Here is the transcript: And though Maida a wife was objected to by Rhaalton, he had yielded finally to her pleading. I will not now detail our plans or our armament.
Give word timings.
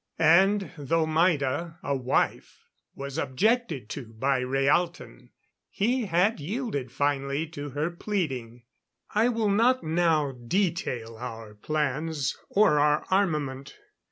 And 0.17 0.71
though 0.79 1.05
Maida 1.05 1.77
a 1.83 1.95
wife 1.95 2.65
was 2.95 3.19
objected 3.19 3.87
to 3.89 4.13
by 4.17 4.39
Rhaalton, 4.41 5.29
he 5.69 6.05
had 6.07 6.39
yielded 6.39 6.91
finally 6.91 7.45
to 7.49 7.69
her 7.69 7.91
pleading. 7.91 8.63
I 9.13 9.29
will 9.29 9.49
not 9.51 9.83
now 9.83 10.31
detail 10.31 11.17
our 11.17 11.53
plans 11.53 12.35
or 12.49 12.79
our 12.79 13.05
armament. 13.11 13.77